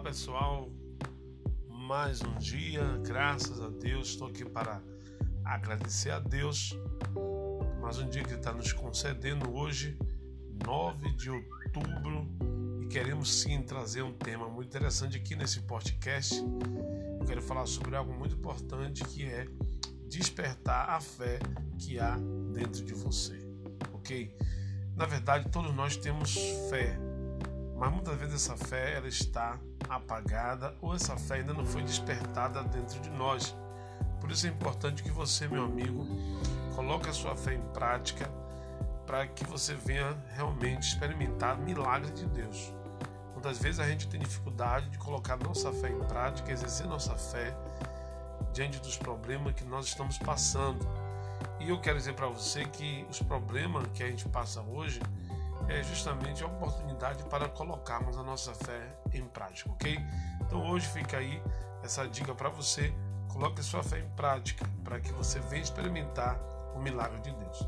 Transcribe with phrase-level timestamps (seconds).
[0.00, 0.70] pessoal,
[1.68, 4.82] mais um dia, graças a Deus, estou aqui para
[5.44, 6.74] agradecer a Deus,
[7.80, 9.98] mais um dia que Ele está nos concedendo hoje,
[10.66, 12.26] 9 de outubro,
[12.80, 16.42] e queremos sim trazer um tema muito interessante aqui nesse podcast.
[17.20, 19.46] Eu quero falar sobre algo muito importante que é
[20.08, 21.38] despertar a fé
[21.78, 22.16] que há
[22.52, 23.38] dentro de você,
[23.92, 24.34] ok?
[24.96, 26.34] Na verdade, todos nós temos
[26.70, 27.11] fé
[27.82, 32.62] mas muitas vezes essa fé ela está apagada ou essa fé ainda não foi despertada
[32.62, 33.56] dentro de nós.
[34.20, 36.06] Por isso é importante que você, meu amigo,
[36.76, 38.30] coloque a sua fé em prática
[39.04, 42.72] para que você venha realmente experimentar milagre de Deus.
[43.32, 47.52] Muitas vezes a gente tem dificuldade de colocar nossa fé em prática, exercer nossa fé
[48.52, 50.86] diante dos problemas que nós estamos passando.
[51.58, 55.00] E eu quero dizer para você que os problemas que a gente passa hoje
[55.68, 59.98] é justamente a oportunidade para colocarmos a nossa fé em prática, ok?
[60.40, 61.42] Então hoje fica aí
[61.82, 62.92] essa dica para você.
[63.28, 66.38] Coloque sua fé em prática para que você venha experimentar
[66.74, 67.66] o milagre de Deus.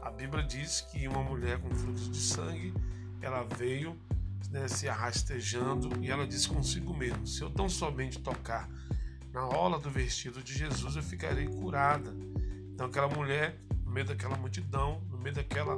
[0.00, 2.72] A Bíblia diz que uma mulher com fluxo de sangue,
[3.20, 3.98] ela veio
[4.50, 8.68] né, se arrastejando e ela disse consigo mesmo: se eu tão somente tocar
[9.32, 12.14] na ola do vestido de Jesus, eu ficarei curada.
[12.72, 15.76] Então aquela mulher, no meio daquela multidão, no meio daquela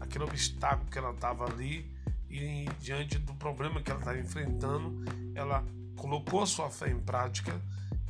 [0.00, 1.90] aquele obstáculo que ela estava ali
[2.30, 5.04] e diante do problema que ela estava enfrentando,
[5.34, 5.64] ela
[5.96, 7.60] colocou sua fé em prática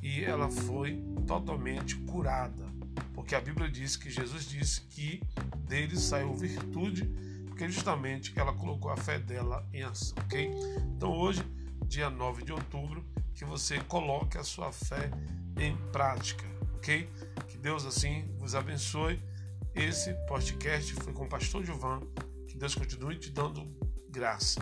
[0.02, 2.66] e ela foi totalmente curada.
[3.14, 5.22] Porque a Bíblia diz que Jesus disse que
[5.66, 7.04] dele saiu virtude,
[7.46, 10.50] porque justamente ela colocou a fé dela em ação, ok?
[10.96, 11.42] Então hoje,
[11.86, 15.10] dia 9 de outubro, que você coloque a sua fé
[15.58, 16.44] em prática,
[16.76, 17.08] ok?
[17.48, 19.20] Que Deus assim vos abençoe
[19.78, 22.00] esse podcast foi com o pastor Gilvan.
[22.48, 23.64] Que Deus continue te dando
[24.10, 24.60] graça.